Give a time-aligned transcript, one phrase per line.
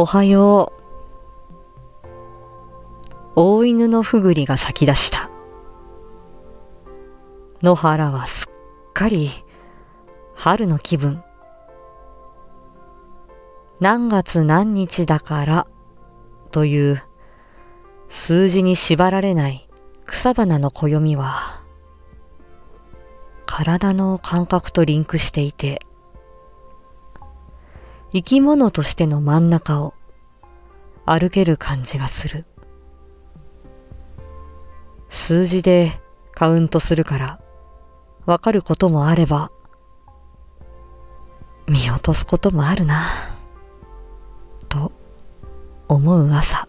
[0.00, 0.72] おはよ
[2.04, 2.08] う。
[3.34, 5.28] 大犬のふぐりが咲き出した。
[7.62, 9.32] 野原はすっかり
[10.36, 11.24] 春の気分。
[13.80, 15.66] 何月何日だから
[16.52, 17.02] という
[18.08, 19.68] 数字に縛られない
[20.06, 21.60] 草花の暦は
[23.46, 25.84] 体の感覚とリンクしていて
[28.12, 29.94] 生き物としての真ん中を
[31.04, 32.44] 歩ける感じがする。
[35.10, 36.00] 数字で
[36.32, 37.40] カウントするから
[38.26, 39.50] わかることもあれば
[41.66, 43.04] 見落とすこともあるな
[44.68, 44.92] と
[45.88, 46.68] 思う朝